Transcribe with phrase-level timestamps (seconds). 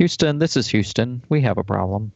[0.00, 1.22] Houston, this is Houston.
[1.28, 2.12] We have a problem.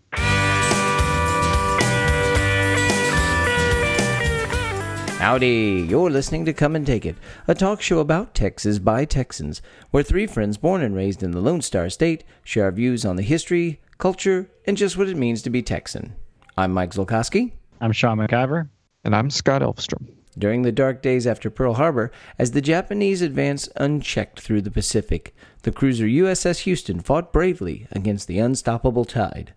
[5.18, 7.16] Howdy, you're listening to Come and Take It,
[7.46, 9.60] a talk show about Texas by Texans,
[9.90, 13.16] where three friends born and raised in the Lone Star State share our views on
[13.16, 16.14] the history, culture, and just what it means to be Texan.
[16.56, 17.52] I'm Mike Zolkowski.
[17.82, 18.70] I'm Sean McIver.
[19.04, 20.06] And I'm Scott Elfstrom.
[20.36, 25.34] During the dark days after Pearl Harbor, as the Japanese advanced unchecked through the Pacific,
[25.62, 29.54] the cruiser USS Houston fought bravely against the unstoppable tide.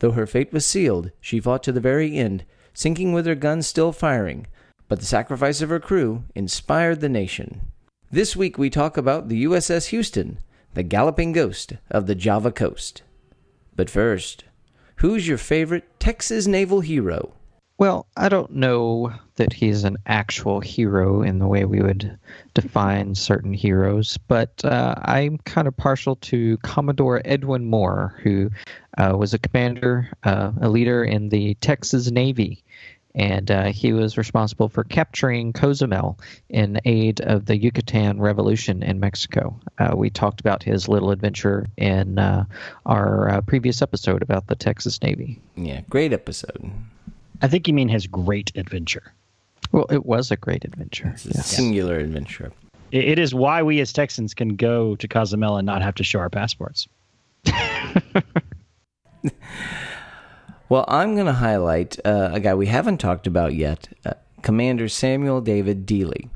[0.00, 2.44] Though her fate was sealed, she fought to the very end,
[2.74, 4.46] sinking with her guns still firing,
[4.88, 7.62] but the sacrifice of her crew inspired the nation.
[8.10, 10.40] This week we talk about the USS Houston,
[10.74, 13.02] the galloping ghost of the Java coast.
[13.74, 14.44] But first,
[14.96, 17.34] who's your favorite Texas naval hero?
[17.82, 22.16] Well, I don't know that he's an actual hero in the way we would
[22.54, 28.50] define certain heroes, but uh, I'm kind of partial to Commodore Edwin Moore, who
[28.98, 32.62] uh, was a commander, uh, a leader in the Texas Navy
[33.16, 39.00] and uh, he was responsible for capturing Cozumel in aid of the Yucatan Revolution in
[39.00, 39.58] Mexico.
[39.78, 42.44] Uh, we talked about his little adventure in uh,
[42.86, 45.40] our previous episode about the Texas Navy.
[45.56, 46.72] Yeah, great episode.
[47.42, 49.12] I think you mean his great adventure.
[49.72, 51.10] Well, it was a great adventure.
[51.14, 51.46] It's a yes.
[51.46, 52.52] singular adventure.
[52.90, 56.04] It, it is why we as Texans can go to Cozumel and not have to
[56.04, 56.88] show our passports.
[60.72, 64.88] Well, I'm going to highlight uh, a guy we haven't talked about yet uh, Commander
[64.88, 66.30] Samuel David Dealey.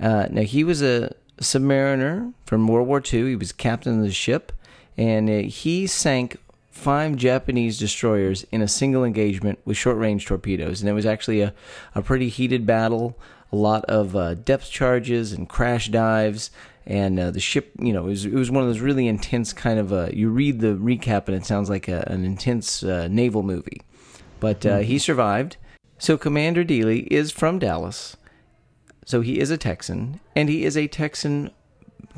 [0.00, 4.10] Uh, now, he was a submariner from World War II, he was captain of the
[4.10, 4.52] ship,
[4.96, 6.38] and uh, he sank
[6.74, 10.80] five Japanese destroyers in a single engagement with short range torpedoes.
[10.80, 11.54] And it was actually a,
[11.94, 13.16] a pretty heated battle,
[13.52, 16.50] a lot of uh, depth charges and crash dives
[16.86, 19.52] and uh, the ship, you know, it was, it was one of those really intense
[19.52, 19.92] kind of.
[19.92, 23.80] Uh, you read the recap and it sounds like a, an intense uh, naval movie,
[24.40, 24.82] but uh, mm-hmm.
[24.82, 25.56] he survived.
[25.96, 28.16] So Commander Dealey is from Dallas,
[29.06, 31.50] so he is a Texan, and he is a Texan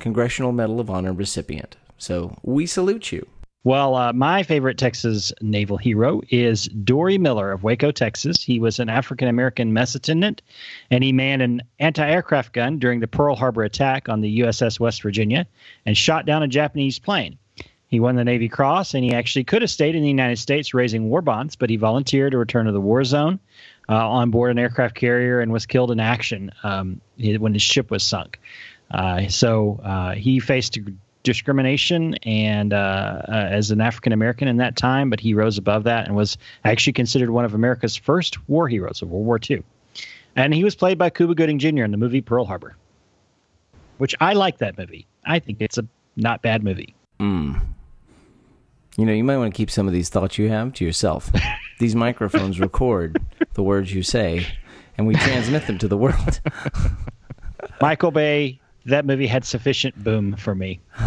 [0.01, 1.77] Congressional Medal of Honor recipient.
[1.99, 3.29] So we salute you.
[3.67, 8.41] Well, uh, my favorite Texas naval hero is Dory Miller of Waco, Texas.
[8.41, 10.41] He was an African American mess attendant,
[10.89, 14.79] and he manned an anti aircraft gun during the Pearl Harbor attack on the USS
[14.79, 15.49] West Virginia
[15.85, 17.39] and shot down a Japanese plane.
[17.89, 20.73] He won the Navy Cross, and he actually could have stayed in the United States
[20.73, 23.41] raising war bonds, but he volunteered to return to the war zone
[23.89, 27.91] uh, on board an aircraft carrier and was killed in action um, when his ship
[27.91, 28.39] was sunk.
[28.93, 30.79] Uh, so uh, he faced
[31.27, 35.83] discrimination and uh, uh, as an African American in that time, but he rose above
[35.85, 39.63] that and was actually considered one of America's first war heroes of World War II.
[40.37, 41.83] And he was played by Cuba Gooding Jr.
[41.83, 42.77] in the movie Pearl Harbor,
[43.99, 45.07] which I like that movie.
[45.25, 46.95] I think it's a not bad movie.
[47.19, 47.61] Mm.
[48.97, 51.31] You know, you might want to keep some of these thoughts you have to yourself.
[51.81, 53.21] these microphones record
[53.55, 54.47] the words you say,
[54.97, 56.41] and we transmit them to the world.
[57.81, 60.81] Michael Bay that movie had sufficient boom for me.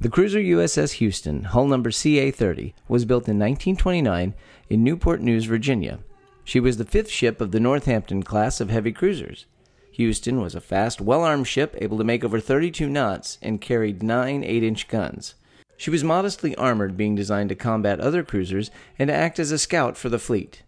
[0.00, 4.34] the cruiser USS Houston, hull number CA 30, was built in 1929
[4.70, 5.98] in Newport News, Virginia.
[6.44, 9.46] She was the fifth ship of the Northampton class of heavy cruisers.
[9.92, 14.02] Houston was a fast, well armed ship able to make over 32 knots and carried
[14.02, 15.34] nine 8 inch guns.
[15.76, 19.58] She was modestly armored, being designed to combat other cruisers and to act as a
[19.58, 20.61] scout for the fleet.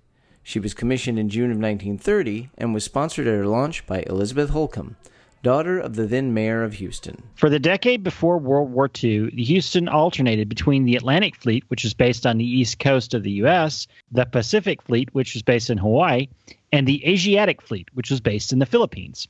[0.46, 4.50] She was commissioned in June of 1930 and was sponsored at her launch by Elizabeth
[4.50, 4.96] Holcomb,
[5.42, 7.22] daughter of the then mayor of Houston.
[7.34, 11.82] For the decade before World War II, the Houston alternated between the Atlantic Fleet, which
[11.82, 15.70] was based on the east coast of the U.S., the Pacific Fleet, which was based
[15.70, 16.28] in Hawaii,
[16.70, 19.26] and the Asiatic Fleet, which was based in the Philippines.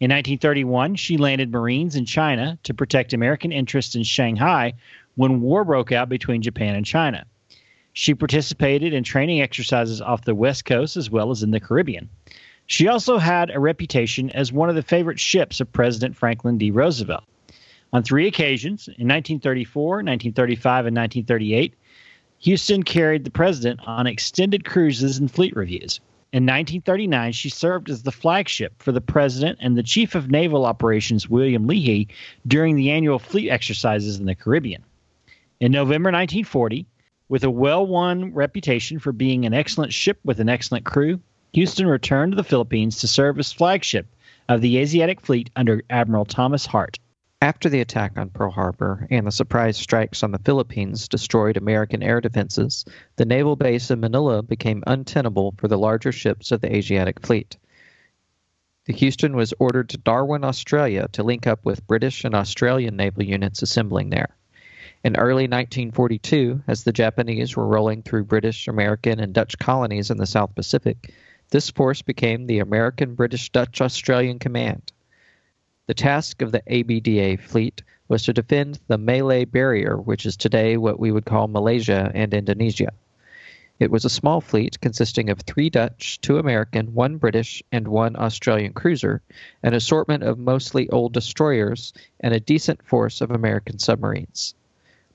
[0.00, 4.72] In 1931, she landed Marines in China to protect American interests in Shanghai
[5.16, 7.26] when war broke out between Japan and China.
[7.98, 12.10] She participated in training exercises off the West Coast as well as in the Caribbean.
[12.66, 16.70] She also had a reputation as one of the favorite ships of President Franklin D.
[16.70, 17.24] Roosevelt.
[17.94, 21.72] On three occasions, in 1934, 1935, and 1938,
[22.40, 25.98] Houston carried the president on extended cruises and fleet reviews.
[26.34, 30.66] In 1939, she served as the flagship for the president and the chief of naval
[30.66, 32.08] operations, William Leahy,
[32.46, 34.84] during the annual fleet exercises in the Caribbean.
[35.60, 36.84] In November 1940,
[37.28, 41.20] with a well won reputation for being an excellent ship with an excellent crew,
[41.52, 44.06] Houston returned to the Philippines to serve as flagship
[44.48, 46.98] of the Asiatic Fleet under Admiral Thomas Hart.
[47.42, 52.02] After the attack on Pearl Harbor and the surprise strikes on the Philippines destroyed American
[52.02, 52.84] air defenses,
[53.16, 57.56] the naval base in Manila became untenable for the larger ships of the Asiatic Fleet.
[58.86, 63.24] the Houston was ordered to Darwin, Australia to link up with British and Australian naval
[63.24, 64.36] units assembling there.
[65.04, 70.16] In early 1942, as the Japanese were rolling through British, American, and Dutch colonies in
[70.16, 71.12] the South Pacific,
[71.50, 74.92] this force became the American British Dutch Australian Command.
[75.86, 80.76] The task of the ABDA fleet was to defend the Malay Barrier, which is today
[80.76, 82.92] what we would call Malaysia and Indonesia.
[83.78, 88.16] It was a small fleet consisting of three Dutch, two American, one British, and one
[88.16, 89.20] Australian cruiser,
[89.62, 94.54] an assortment of mostly old destroyers, and a decent force of American submarines.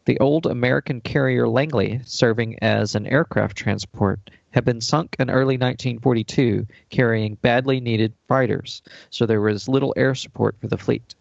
[0.05, 5.57] The old American carrier Langley, serving as an aircraft transport, had been sunk in early
[5.57, 8.81] 1942, carrying badly needed fighters,
[9.11, 11.13] so there was little air support for the fleet.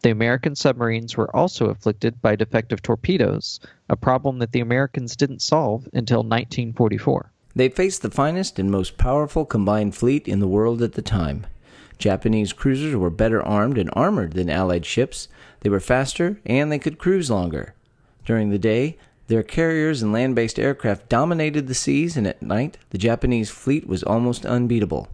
[0.00, 3.60] The American submarines were also afflicted by defective torpedoes,
[3.90, 7.30] a problem that the Americans didn't solve until 1944.
[7.54, 11.46] They faced the finest and most powerful combined fleet in the world at the time.
[11.98, 15.28] Japanese cruisers were better armed and armored than Allied ships,
[15.60, 17.74] they were faster, and they could cruise longer.
[18.28, 18.98] During the day,
[19.28, 23.88] their carriers and land based aircraft dominated the seas, and at night, the Japanese fleet
[23.88, 25.08] was almost unbeatable.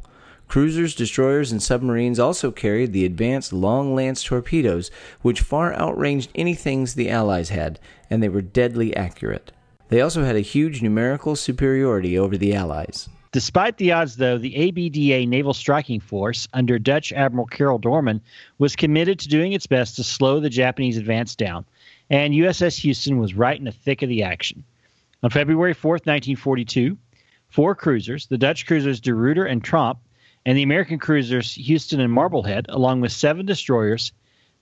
[0.49, 4.91] Cruisers, destroyers, and submarines also carried the advanced long lance torpedoes,
[5.23, 7.79] which far outranged anything the Allies had,
[8.11, 9.53] and they were deadly accurate.
[9.91, 13.09] They also had a huge numerical superiority over the Allies.
[13.31, 18.21] Despite the odds, though, the ABDA Naval Striking Force, under Dutch Admiral Carol Doorman,
[18.59, 21.65] was committed to doing its best to slow the Japanese advance down,
[22.11, 24.65] and USS Houston was right in the thick of the action.
[25.23, 26.99] On February 4, 1942,
[27.49, 29.99] four cruisers, the Dutch cruisers De Ruyter and Tromp,
[30.45, 34.13] and the American cruisers Houston and Marblehead, along with seven destroyers,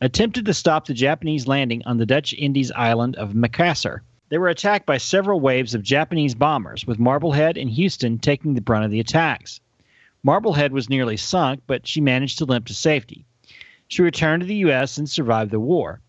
[0.00, 4.02] attempted to stop the Japanese landing on the Dutch Indies island of Macassar.
[4.28, 8.60] They were attacked by several waves of Japanese bombers, with Marblehead and Houston taking the
[8.60, 9.60] brunt of the attacks.
[10.22, 13.24] Marblehead was nearly sunk, but she managed to limp to safety.
[13.88, 14.96] She returned to the U.S.
[14.96, 16.00] and survived the war.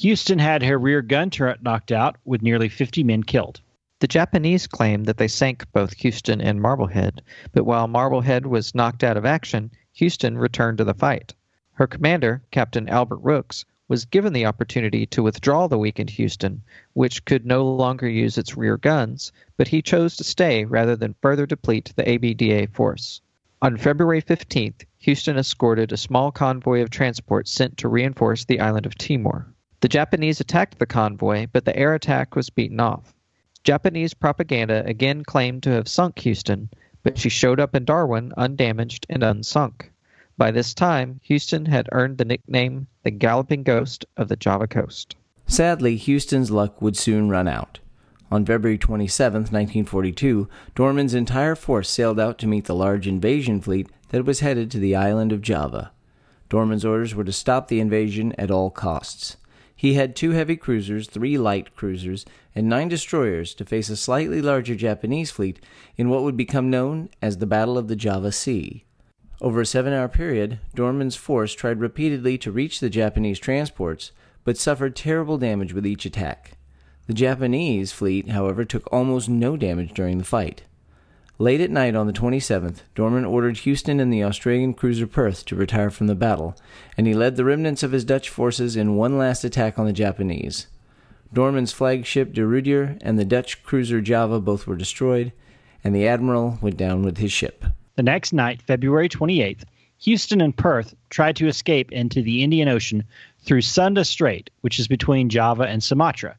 [0.00, 3.60] Houston had her rear gun turret knocked out, with nearly 50 men killed.
[3.98, 9.02] The Japanese claimed that they sank both Houston and Marblehead, but while Marblehead was knocked
[9.02, 11.34] out of action, Houston returned to the fight.
[11.72, 16.62] Her commander, Captain Albert Rooks, was given the opportunity to withdraw the weakened Houston,
[16.92, 21.16] which could no longer use its rear guns, but he chose to stay rather than
[21.20, 23.20] further deplete the ABDA force.
[23.60, 28.86] On February 15th, Houston escorted a small convoy of transports sent to reinforce the island
[28.86, 29.52] of Timor.
[29.80, 33.14] The Japanese attacked the convoy, but the air attack was beaten off.
[33.62, 36.68] Japanese propaganda again claimed to have sunk Houston,
[37.04, 39.90] but she showed up in Darwin undamaged and unsunk.
[40.36, 45.14] By this time, Houston had earned the nickname the Galloping Ghost of the Java Coast.
[45.46, 47.78] Sadly, Houston's luck would soon run out.
[48.32, 53.88] On February 27, 1942, Doorman's entire force sailed out to meet the large invasion fleet
[54.08, 55.92] that was headed to the island of Java.
[56.48, 59.36] Doorman's orders were to stop the invasion at all costs.
[59.78, 64.42] He had two heavy cruisers, three light cruisers, and nine destroyers to face a slightly
[64.42, 65.60] larger Japanese fleet
[65.96, 68.84] in what would become known as the Battle of the Java Sea.
[69.40, 74.10] Over a seven hour period, Doorman's force tried repeatedly to reach the Japanese transports,
[74.42, 76.54] but suffered terrible damage with each attack.
[77.06, 80.64] The Japanese fleet, however, took almost no damage during the fight.
[81.40, 85.54] Late at night on the 27th, Doorman ordered Houston and the Australian cruiser Perth to
[85.54, 86.56] retire from the battle,
[86.96, 89.92] and he led the remnants of his Dutch forces in one last attack on the
[89.92, 90.66] Japanese.
[91.32, 95.32] Doorman's flagship De Ruyter and the Dutch cruiser Java both were destroyed,
[95.84, 97.64] and the admiral went down with his ship.
[97.94, 99.62] The next night, February 28th,
[99.98, 103.04] Houston and Perth tried to escape into the Indian Ocean
[103.44, 106.36] through Sunda Strait, which is between Java and Sumatra.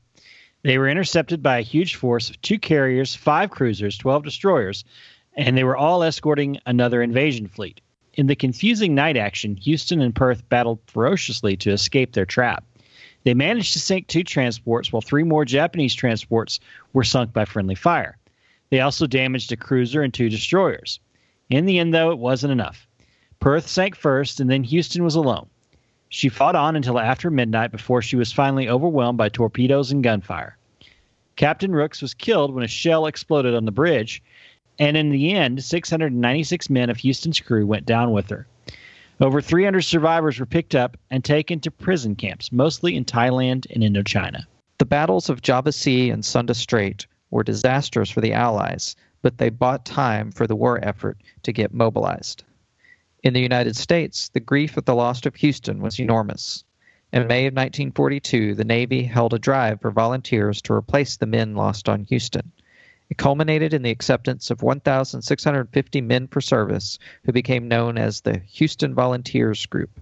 [0.62, 4.84] They were intercepted by a huge force of two carriers, five cruisers, 12 destroyers,
[5.34, 7.80] and they were all escorting another invasion fleet.
[8.16, 12.66] In the confusing night action, Houston and Perth battled ferociously to escape their trap.
[13.24, 16.60] They managed to sink two transports, while three more Japanese transports
[16.92, 18.18] were sunk by friendly fire.
[18.70, 21.00] They also damaged a cruiser and two destroyers.
[21.50, 22.86] In the end, though, it wasn't enough.
[23.40, 25.50] Perth sank first, and then Houston was alone.
[26.10, 30.58] She fought on until after midnight before she was finally overwhelmed by torpedoes and gunfire.
[31.36, 34.22] Captain Rooks was killed when a shell exploded on the bridge,
[34.80, 38.48] and in the end, 696 men of Houston's crew went down with her.
[39.22, 43.84] Over 300 survivors were picked up and taken to prison camps, mostly in Thailand and
[43.84, 44.46] Indochina.
[44.80, 49.50] The battles of Java Sea and Sunda Strait were disastrous for the Allies, but they
[49.50, 52.44] bought time for the war effort to get mobilized.
[53.22, 56.64] In the United States, the grief at the loss of Houston was enormous.
[57.12, 61.54] In May of 1942, the Navy held a drive for volunteers to replace the men
[61.54, 62.54] lost on Houston.
[63.10, 68.38] It culminated in the acceptance of 1,650 men for service, who became known as the
[68.38, 70.00] Houston Volunteers Group.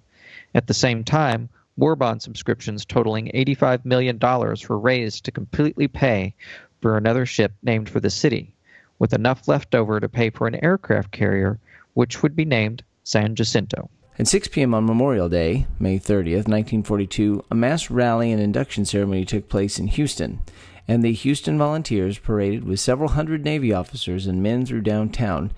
[0.53, 6.35] At the same time, war bond subscriptions totaling $85 million were raised to completely pay
[6.81, 8.53] for another ship named for the city,
[8.99, 11.57] with enough left over to pay for an aircraft carrier,
[11.95, 13.89] which would be named San Jacinto.
[14.19, 14.73] At 6 p.m.
[14.73, 19.87] on Memorial Day, May 30th, 1942, a mass rally and induction ceremony took place in
[19.87, 20.41] Houston,
[20.89, 25.53] and the Houston Volunteers paraded with several hundred Navy officers and men through downtown,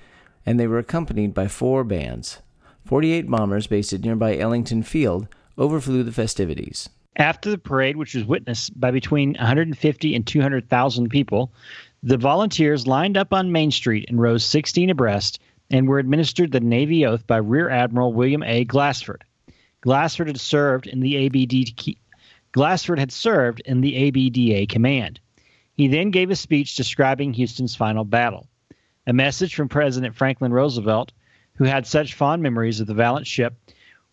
[0.46, 2.38] and they were accompanied by four bands.
[2.86, 5.28] 48 bombers based at nearby Ellington Field
[5.58, 6.88] overflew the festivities.
[7.16, 11.52] After the parade, which was witnessed by between 150 and 200,000 people,
[12.04, 15.40] the volunteers lined up on Main Street and rose 16 abreast
[15.72, 18.66] and were administered the Navy oath by Rear Admiral William A.
[18.66, 19.24] Glassford.
[19.82, 21.96] Glassford had served in the ABD
[22.52, 25.20] Glassford had served in the ABDA command.
[25.74, 28.48] He then gave a speech describing Houston's final battle.
[29.06, 31.12] A message from President Franklin Roosevelt,
[31.54, 33.54] who had such fond memories of the valiant ship,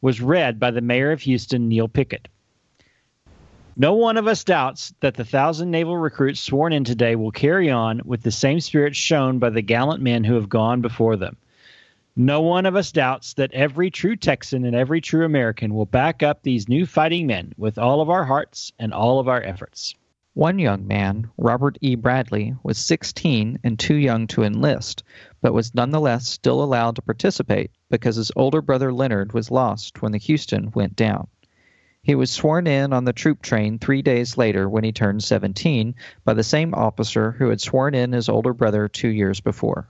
[0.02, 2.28] was read by the mayor of Houston, Neal Pickett.
[3.78, 7.70] No one of us doubts that the thousand naval recruits sworn in today will carry
[7.70, 11.36] on with the same spirit shown by the gallant men who have gone before them.
[12.18, 16.22] No one of us doubts that every true Texan and every true American will back
[16.22, 19.94] up these new fighting men with all of our hearts and all of our efforts.
[20.32, 21.94] One young man, Robert E.
[21.94, 25.02] Bradley, was 16 and too young to enlist,
[25.42, 30.12] but was nonetheless still allowed to participate because his older brother Leonard was lost when
[30.12, 31.26] the Houston went down.
[32.02, 35.94] He was sworn in on the troop train three days later when he turned 17
[36.24, 39.86] by the same officer who had sworn in his older brother two years before.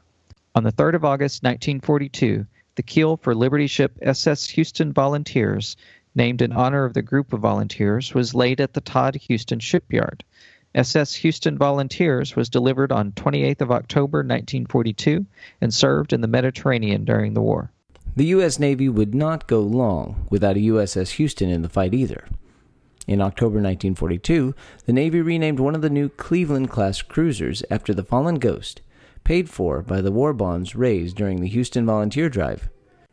[0.56, 2.46] On the 3rd of August, 1942,
[2.76, 5.76] the keel for Liberty ship SS Houston Volunteers,
[6.14, 10.24] named in honor of the group of volunteers, was laid at the Todd Houston shipyard.
[10.74, 15.26] SS Houston Volunteers was delivered on 28th of October 1942
[15.60, 17.70] and served in the Mediterranean during the war.
[18.16, 18.58] The U.S.
[18.58, 22.24] Navy would not go long without a USS Houston in the fight either.
[23.06, 24.54] In October 1942,
[24.86, 28.80] the Navy renamed one of the new Cleveland class cruisers after the fallen Ghost,
[29.26, 32.68] paid for by the war bonds raised during the Houston Volunteer Drive.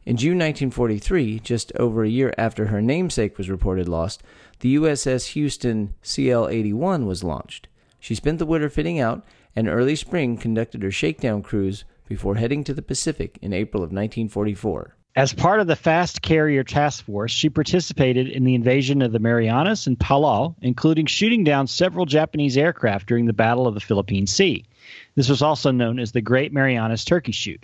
[0.05, 4.22] In June 1943, just over a year after her namesake was reported lost,
[4.60, 7.67] the USS Houston CL 81 was launched.
[8.00, 12.63] She spent the winter fitting out and early spring conducted her shakedown cruise before heading
[12.65, 14.96] to the Pacific in April of 1944.
[15.15, 19.20] As part of the Fast Carrier Task Force, she participated in the invasion of the
[19.20, 24.25] Marianas and Palau, including shooting down several Japanese aircraft during the Battle of the Philippine
[24.25, 24.65] Sea.
[25.13, 27.63] This was also known as the Great Marianas Turkey Shoot.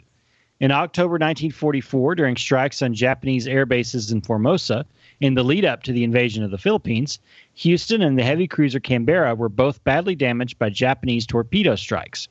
[0.60, 4.86] In October 1944, during strikes on Japanese air bases in Formosa,
[5.20, 7.18] in the lead up to the invasion of the Philippines,
[7.56, 12.28] Houston and the heavy cruiser Canberra were both badly damaged by Japanese torpedo strikes.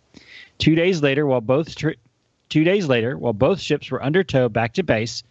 [0.58, 1.74] Two days later, while both
[2.48, 5.22] Two days later, while both ships were under tow back to base,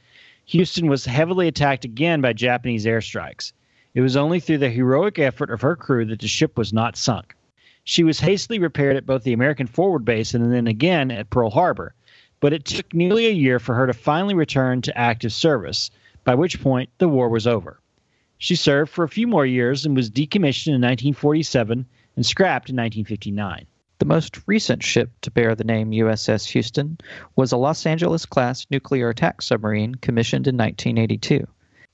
[0.45, 3.53] Houston was heavily attacked again by Japanese airstrikes.
[3.95, 6.95] It was only through the heroic effort of her crew that the ship was not
[6.95, 7.35] sunk.
[7.83, 11.49] She was hastily repaired at both the American forward base and then again at Pearl
[11.49, 11.95] Harbor,
[12.39, 15.89] but it took nearly a year for her to finally return to active service,
[16.23, 17.79] by which point the war was over.
[18.37, 22.75] She served for a few more years and was decommissioned in 1947 and scrapped in
[22.75, 23.65] 1959.
[23.99, 26.99] The most recent ship to bear the name USS Houston
[27.35, 31.47] was a Los Angeles class nuclear attack submarine commissioned in 1982.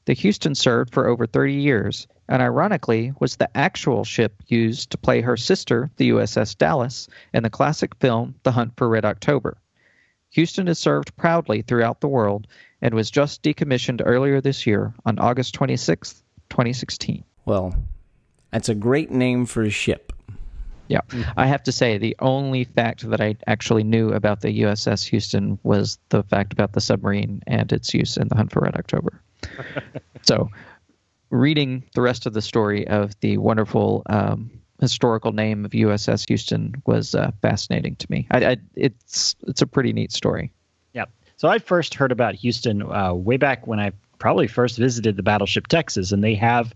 [0.05, 4.97] The Houston served for over 30 years and ironically was the actual ship used to
[4.97, 9.57] play her sister, the USS Dallas, in the classic film The Hunt for Red October.
[10.31, 12.47] Houston has served proudly throughout the world
[12.81, 17.23] and was just decommissioned earlier this year on August 26, 2016.
[17.45, 17.75] Well,
[18.51, 20.12] that's a great name for a ship.
[20.87, 21.01] Yeah.
[21.37, 25.57] I have to say, the only fact that I actually knew about the USS Houston
[25.63, 29.21] was the fact about the submarine and its use in the Hunt for Red October.
[30.23, 30.49] so,
[31.29, 36.75] reading the rest of the story of the wonderful um, historical name of USS Houston
[36.85, 38.27] was uh, fascinating to me.
[38.31, 40.51] I, I, it's it's a pretty neat story.
[40.93, 41.05] Yeah.
[41.37, 45.23] So I first heard about Houston uh, way back when I probably first visited the
[45.23, 46.73] battleship Texas, and they have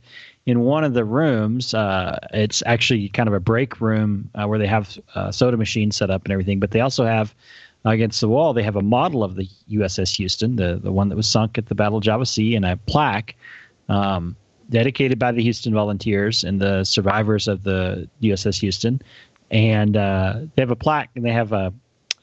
[0.48, 4.58] in one of the rooms, uh, it's actually kind of a break room uh, where
[4.58, 6.58] they have uh, soda machines set up and everything.
[6.58, 7.36] But they also have
[7.84, 11.16] against the wall, they have a model of the USS Houston, the the one that
[11.16, 13.36] was sunk at the Battle of Java Sea, and a plaque
[13.90, 14.38] um,
[14.70, 19.02] dedicated by the Houston Volunteers and the survivors of the USS Houston.
[19.52, 21.74] And uh, they have a plaque and they have a,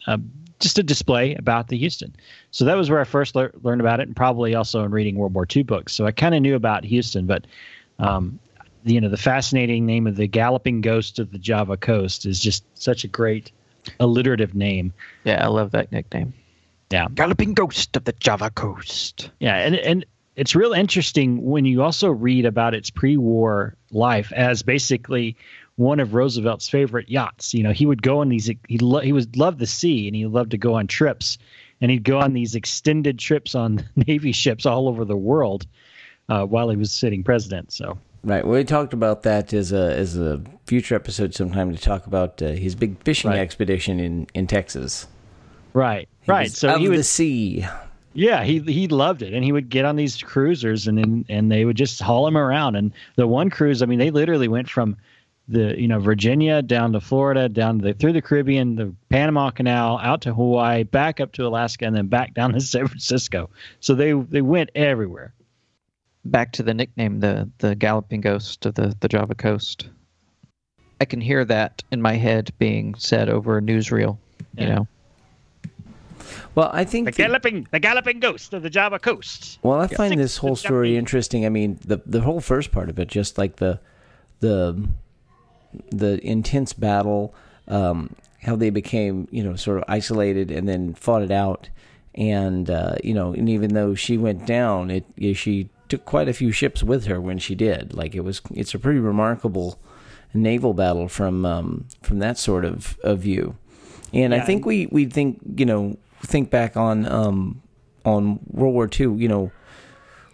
[0.06, 0.18] a
[0.60, 2.14] just a display about the Houston.
[2.52, 5.16] So that was where I first le- learned about it, and probably also in reading
[5.16, 5.92] World War II books.
[5.92, 7.46] So I kind of knew about Houston, but
[7.98, 8.38] um,
[8.84, 12.64] you know, the fascinating name of the galloping ghost of the Java coast is just
[12.74, 13.50] such a great
[13.98, 14.92] alliterative name.
[15.24, 16.34] Yeah, I love that nickname.
[16.90, 17.08] Yeah.
[17.12, 19.30] Galloping Ghost of the Java Coast.
[19.40, 24.62] Yeah, and and it's real interesting when you also read about its pre-war life as
[24.62, 25.36] basically
[25.76, 27.54] one of Roosevelt's favorite yachts.
[27.54, 30.14] You know, he would go on these he lo- he was loved the sea and
[30.14, 31.38] he loved to go on trips,
[31.80, 35.66] and he'd go on these extended trips on Navy ships all over the world
[36.28, 37.72] uh, while he was sitting president.
[37.72, 37.98] So.
[38.22, 38.44] Right.
[38.44, 42.40] Well, we talked about that as a as a future episode sometime to talk about
[42.40, 43.38] uh, his big fishing Right.
[43.40, 45.06] expedition in in Texas.
[45.74, 46.50] Right, He right.
[46.50, 47.66] So he the would, sea.
[48.14, 51.50] yeah, he he loved it, and he would get on these cruisers, and then and
[51.50, 52.76] they would just haul him around.
[52.76, 54.96] And the one cruise, I mean, they literally went from
[55.48, 59.50] the you know Virginia down to Florida, down to the, through the Caribbean, the Panama
[59.50, 63.50] Canal, out to Hawaii, back up to Alaska, and then back down to San Francisco.
[63.80, 65.34] So they they went everywhere.
[66.26, 69.88] Back to the nickname, the the Galloping Ghost of the, the Java Coast.
[71.00, 74.16] I can hear that in my head being said over a newsreel.
[74.56, 74.88] You know,
[76.54, 79.58] Well, I think The the- galloping the galloping ghost of the Java coast.
[79.62, 81.44] Well, I find Six this whole story interesting.
[81.44, 83.80] I mean, the the whole first part of it, just like the
[84.40, 84.88] the
[85.90, 87.34] the intense battle,
[87.68, 91.68] um, how they became, you know, sort of isolated and then fought it out,
[92.14, 95.04] and uh, you know, and even though she went down, it
[95.36, 97.94] she took quite a few ships with her when she did.
[97.94, 99.78] Like it was, it's a pretty remarkable
[100.32, 103.56] naval battle from um, from that sort of, of view.
[104.12, 104.44] And I Yeah.
[104.44, 107.62] think we we think you know think back on um,
[108.04, 109.14] on World War II.
[109.16, 109.52] You know,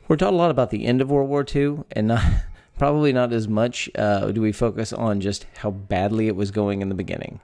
[0.09, 2.23] we're taught a lot about the end of World War II, and not
[2.79, 6.81] probably not as much uh, do we focus on just how badly it was going
[6.83, 7.41] in the beginning.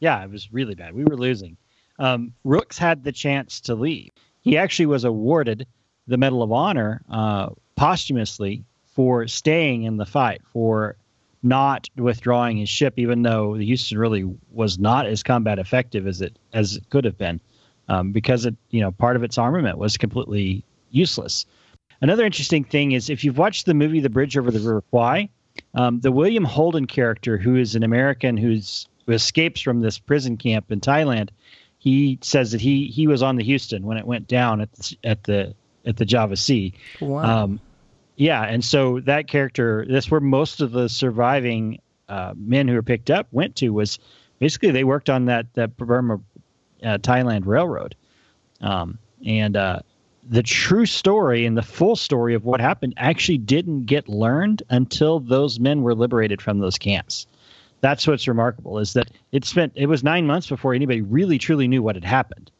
[0.00, 0.94] Yeah, it was really bad.
[0.94, 1.56] We were losing.
[1.98, 4.10] Um, Rooks had the chance to leave.
[4.40, 5.66] He actually was awarded
[6.06, 10.96] the Medal of Honor uh, posthumously for staying in the fight, for
[11.42, 16.20] not withdrawing his ship, even though the Houston really was not as combat effective as
[16.20, 17.40] it as it could have been,
[17.88, 21.46] um, because it you know part of its armament was completely useless.
[22.00, 25.28] Another interesting thing is if you've watched the movie The Bridge Over the River Kwai,
[25.74, 30.36] um, the William Holden character, who is an American who's who escapes from this prison
[30.36, 31.30] camp in Thailand,
[31.78, 34.96] he says that he he was on the Houston when it went down at the
[35.02, 36.74] at the at the Java Sea.
[37.00, 37.44] Wow.
[37.44, 37.60] Um,
[38.16, 42.82] yeah, and so that character, that's where most of the surviving uh, men who were
[42.82, 43.98] picked up went to was
[44.38, 46.20] basically they worked on that that Burma
[46.82, 47.94] uh, Thailand railroad,
[48.60, 49.80] um, and uh,
[50.28, 55.20] the true story and the full story of what happened actually didn't get learned until
[55.20, 57.26] those men were liberated from those camps.
[57.80, 61.66] That's what's remarkable is that it spent it was nine months before anybody really truly
[61.66, 62.50] knew what had happened.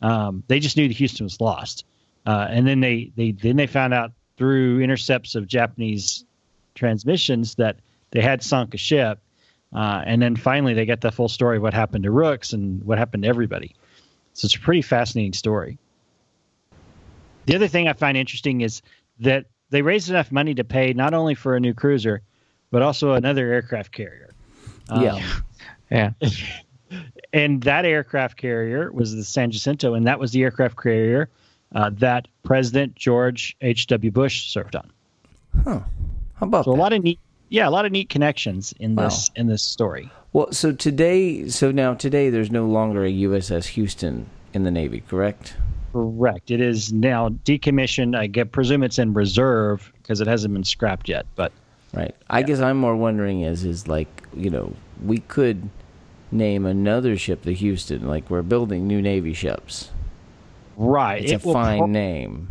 [0.00, 1.84] Um, they just knew that Houston was lost,
[2.26, 6.24] uh, and then they they then they found out through intercepts of Japanese
[6.74, 7.76] transmissions that
[8.10, 9.20] they had sunk a ship,
[9.74, 12.82] uh, and then finally they got the full story of what happened to Rooks and
[12.84, 13.74] what happened to everybody.
[14.34, 15.78] So it's a pretty fascinating story.
[17.46, 18.82] The other thing I find interesting is
[19.20, 22.22] that they raised enough money to pay not only for a new cruiser,
[22.70, 24.30] but also another aircraft carrier.
[24.88, 25.40] Um, yeah.
[25.90, 26.10] yeah.
[27.32, 31.30] and that aircraft carrier was the San Jacinto, and that was the aircraft carrier
[31.74, 34.10] uh, that President George H.W.
[34.10, 34.90] Bush served on.
[35.64, 35.84] How
[36.40, 39.46] about So a lot of neat, yeah, a lot of neat connections in this in
[39.48, 40.10] this story.
[40.32, 45.00] Well, so today, so now today, there's no longer a USS Houston in the Navy,
[45.08, 45.56] correct?
[45.92, 46.50] Correct.
[46.50, 48.16] It is now decommissioned.
[48.16, 51.26] I get, presume it's in reserve because it hasn't been scrapped yet.
[51.34, 51.50] But
[51.94, 52.14] Right.
[52.28, 55.68] I guess I'm more wondering is is like you know we could
[56.30, 58.06] name another ship the Houston.
[58.06, 59.90] Like we're building new Navy ships.
[60.78, 62.48] Right, It's it a fine pro- name.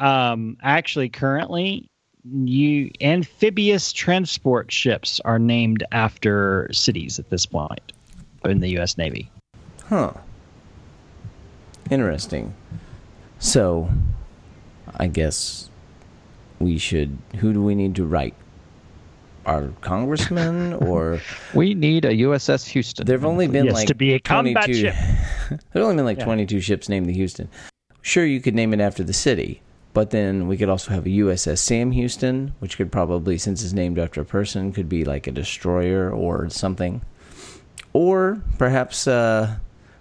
[0.00, 1.88] um, actually, currently,
[2.24, 7.92] you amphibious transport ships are named after cities at this point
[8.44, 8.96] in the U.S.
[8.96, 9.30] Navy.
[9.84, 10.12] Huh.
[11.90, 12.54] Interesting.
[13.38, 13.90] So,
[14.96, 15.68] I guess
[16.60, 17.18] we should.
[17.40, 18.34] Who do we need to write?
[19.46, 21.20] Our congressman, or
[21.54, 23.06] We need a USS Houston.
[23.06, 24.94] there've only been Yes, like to be a combat 22 ship.
[25.72, 26.24] there've only been like Yeah.
[26.26, 27.48] 22 ships named the Houston.
[28.02, 29.60] Sure, you could name it after the city,
[29.94, 33.72] but then we could also have a USS Sam Houston, which could probably, since it's
[33.72, 37.02] named after a person, could be like a destroyer or something.
[37.92, 39.56] Or perhaps uh,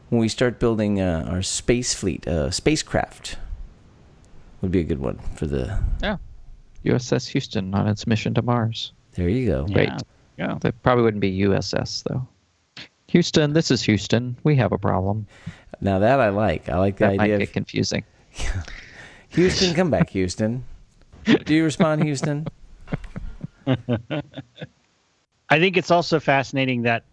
[0.10, 3.38] when we start building uh, our space fleet, uh, spacecraft
[4.62, 5.80] would be a good one for the.
[6.02, 6.18] yeah
[6.86, 8.94] USS Houston on its mission to Mars.
[9.14, 9.66] There you go.
[9.66, 9.90] Great.
[9.90, 9.98] Yeah.
[10.38, 10.58] Yeah.
[10.62, 12.28] That probably wouldn't be USS though.
[13.08, 14.38] Houston, this is Houston.
[14.44, 15.28] We have a problem.
[15.82, 16.70] Now that I like.
[16.70, 17.40] I like the That might idea.
[17.40, 18.04] get Of, confusing.
[19.30, 20.64] Houston, come back, Houston.
[21.46, 22.48] Do you respond, Houston?
[23.68, 27.04] I think it's also fascinating that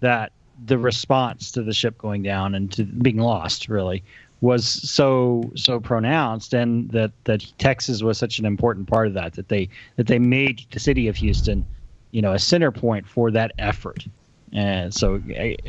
[0.00, 0.32] that
[0.66, 4.02] the response to the ship going down and to being lost really
[4.40, 9.32] was so so pronounced and that that Texas was such an important part of that
[9.34, 11.64] that they that they made the city of Houston
[12.10, 14.06] you know a center point for that effort.
[14.52, 15.20] And so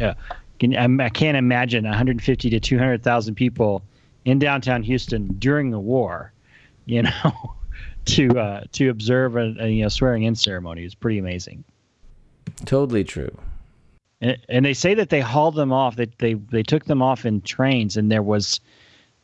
[0.01, 0.13] uh,
[0.59, 3.81] can, I can't imagine 150 to 200,000 people
[4.25, 6.31] in downtown Houston during the war
[6.85, 7.55] you know
[8.05, 11.63] to uh, to observe a, a you know swearing in ceremony is pretty amazing.
[12.65, 13.31] Totally true
[14.21, 15.95] and, and they say that they hauled them off.
[15.95, 18.59] That they, they they took them off in trains, and there was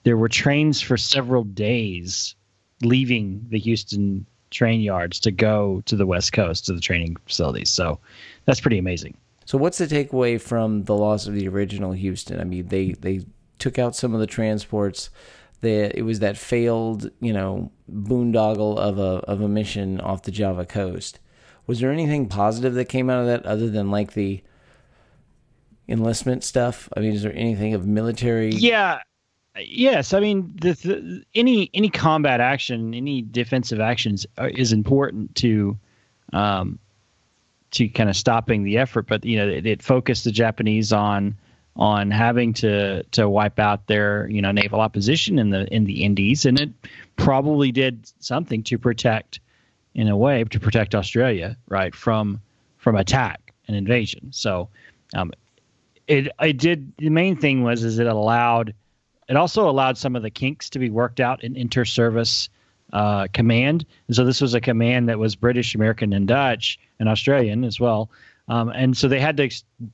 [0.04, 2.36] there were trains for several days
[2.82, 7.70] leaving the Houston train yards to go to the West Coast to the training facilities.
[7.70, 8.00] So
[8.46, 9.18] that's pretty amazing.
[9.46, 12.40] So what's the takeaway from the loss of the original Houston?
[12.40, 13.26] I mean, they they
[13.60, 15.10] took out some of the transports.
[15.62, 20.32] They, it was that failed, you know, boondoggle of a of a mission off the
[20.32, 21.20] Java coast.
[21.66, 24.44] Was there anything positive that came out of that other than like the
[25.88, 26.90] enlistment stuff?
[26.96, 28.52] I mean, is there anything of military?
[28.52, 29.00] Yeah.
[29.56, 35.78] Yes, I mean the, the, any any combat action, any defensive actions is important to
[36.34, 36.80] um,
[37.72, 39.08] to kind of stopping the effort.
[39.08, 41.38] But you know, it, it, focused the Japanese on
[41.76, 46.04] on having to to wipe out their you know naval opposition in the in the
[46.04, 46.72] Indies, and it
[47.16, 49.40] probably did something to protect,
[49.94, 52.42] in a way, to protect Australia right from
[52.78, 54.30] from attack and invasion.
[54.32, 54.70] So
[55.16, 55.32] um,
[56.08, 58.74] it it did the main thing was is it allowed
[59.30, 62.50] it also allowed some of the kinks to be worked out in inter-service
[62.92, 63.86] uh, command.
[64.08, 67.80] And so this was a command that was British, American, and Dutch, and Australian as
[67.80, 68.10] well.
[68.48, 69.50] Um, and so they had to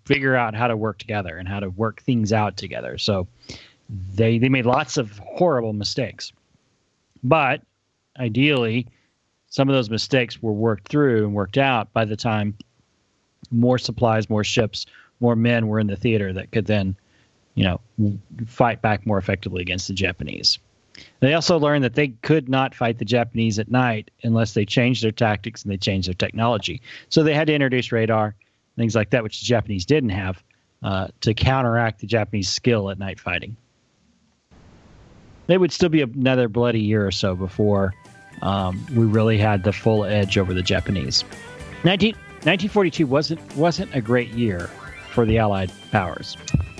[0.05, 2.97] figure out how to work together and how to work things out together.
[2.97, 3.27] So
[4.13, 6.33] they they made lots of horrible mistakes,
[7.23, 7.61] but
[8.19, 8.87] ideally,
[9.47, 12.55] some of those mistakes were worked through and worked out by the time
[13.51, 14.85] more supplies, more ships
[15.19, 16.95] more men were in the theater that could then,
[17.55, 17.79] you know,
[18.47, 20.59] fight back more effectively against the Japanese.
[21.19, 25.03] They also learned that they could not fight the Japanese at night unless they changed
[25.03, 26.81] their tactics and they changed their technology.
[27.09, 28.35] So they had to introduce radar,
[28.75, 30.43] things like that, which the Japanese didn't have,
[30.83, 33.55] uh, to counteract the Japanese skill at night fighting.
[35.47, 37.93] They would still be another bloody year or so before
[38.41, 41.23] um, we really had the full edge over the Japanese.
[41.83, 44.69] 19, 1942 wasn't wasn't a great year
[45.11, 46.37] for the Allied powers.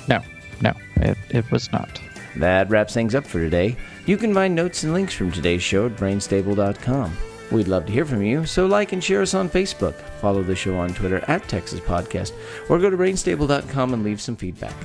[0.07, 0.21] No,
[0.61, 2.01] no, it, it was not.
[2.35, 3.75] That wraps things up for today.
[4.05, 7.17] You can find notes and links from today's show at brainstable.com.
[7.51, 10.55] We'd love to hear from you, so like and share us on Facebook, follow the
[10.55, 12.33] show on Twitter at Texas Podcast,
[12.69, 14.75] or go to brainstable.com and leave some feedback.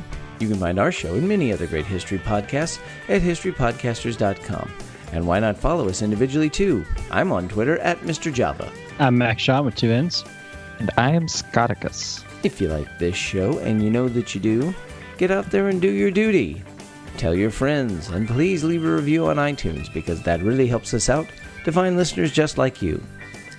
[0.41, 2.79] You can find our show and many other great history podcasts
[3.09, 4.71] at historypodcasters.com.
[5.13, 6.85] And why not follow us individually too?
[7.11, 8.33] I'm on Twitter at Mr.
[8.33, 8.71] Java.
[8.99, 10.25] I'm Max Shaw with two N's.
[10.81, 12.25] And I am Scotticus.
[12.45, 14.75] If you like this show, and you know that you do,
[15.17, 16.63] get out there and do your duty.
[17.17, 21.09] Tell your friends, and please leave a review on iTunes because that really helps us
[21.09, 21.27] out
[21.65, 23.03] to find listeners just like you.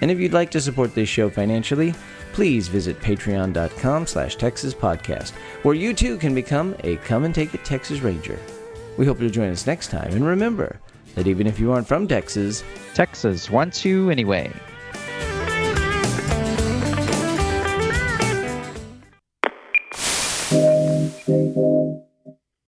[0.01, 1.95] And if you'd like to support this show financially,
[2.33, 5.31] please visit patreon.com slash Texas Podcast,
[5.63, 8.37] where you too can become a Come and Take It Texas Ranger.
[8.97, 10.79] We hope you'll join us next time, and remember
[11.15, 14.53] that even if you aren't from Texas, Texas wants you anyway.